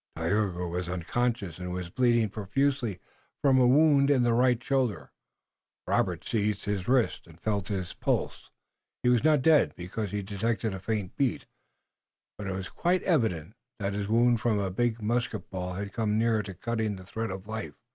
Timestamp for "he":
9.03-9.09, 10.09-10.23